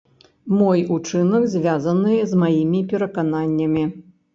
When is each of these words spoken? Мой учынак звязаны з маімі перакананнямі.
Мой 0.59 0.79
учынак 0.95 1.45
звязаны 1.57 2.19
з 2.35 2.43
маімі 2.43 2.87
перакананнямі. 2.91 3.91